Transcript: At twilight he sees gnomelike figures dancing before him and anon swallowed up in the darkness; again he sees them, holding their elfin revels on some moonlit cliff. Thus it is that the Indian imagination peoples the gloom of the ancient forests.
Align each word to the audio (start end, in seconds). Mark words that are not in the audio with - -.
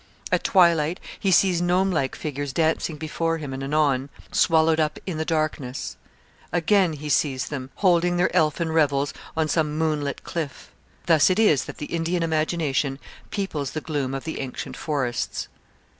At 0.31 0.43
twilight 0.43 0.99
he 1.19 1.29
sees 1.29 1.61
gnomelike 1.61 2.15
figures 2.15 2.53
dancing 2.53 2.95
before 2.97 3.37
him 3.37 3.53
and 3.53 3.61
anon 3.61 4.09
swallowed 4.31 4.79
up 4.79 4.97
in 5.05 5.19
the 5.19 5.25
darkness; 5.25 5.95
again 6.51 6.93
he 6.93 7.07
sees 7.07 7.49
them, 7.49 7.69
holding 7.75 8.17
their 8.17 8.35
elfin 8.35 8.71
revels 8.71 9.13
on 9.37 9.47
some 9.47 9.77
moonlit 9.77 10.23
cliff. 10.23 10.71
Thus 11.05 11.29
it 11.29 11.37
is 11.37 11.65
that 11.65 11.77
the 11.77 11.85
Indian 11.85 12.23
imagination 12.23 12.97
peoples 13.29 13.73
the 13.73 13.79
gloom 13.81 14.15
of 14.15 14.23
the 14.23 14.39
ancient 14.39 14.75
forests. 14.75 15.47